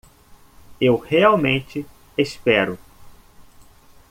[0.81, 1.85] Eu realmente
[2.17, 2.75] espero